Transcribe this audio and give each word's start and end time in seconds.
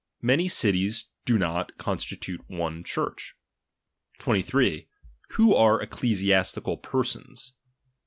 Many 0.23 0.47
cities 0.47 1.09
do 1.25 1.37
not 1.37 1.77
constitute 1.77 2.43
one 2.49 2.83
Church. 2.83 3.35
23. 4.17 4.87
Who 5.35 5.53
are 5.53 5.79
ecclesiastical 5.79 6.77
persons. 6.77 7.53